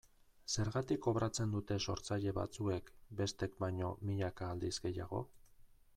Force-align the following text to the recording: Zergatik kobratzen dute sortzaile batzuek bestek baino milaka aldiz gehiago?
Zergatik 0.53 1.03
kobratzen 1.07 1.53
dute 1.55 1.77
sortzaile 1.85 2.33
batzuek 2.39 2.91
bestek 3.21 3.55
baino 3.65 3.93
milaka 4.11 4.53
aldiz 4.55 4.77
gehiago? 4.87 5.25